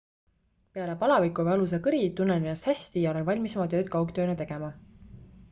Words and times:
"""peale 0.77 0.95
palaviku 1.03 1.45
ja 1.45 1.47
valusa 1.49 1.79
kõri 1.87 1.99
tunnen 2.21 2.41
ennast 2.47 2.71
hästi 2.71 3.05
ja 3.05 3.11
olen 3.13 3.29
valmis 3.29 3.57
oma 3.61 3.69
tööd 3.77 3.95
kaugtööna 3.99 4.39
tegema. 4.43 4.73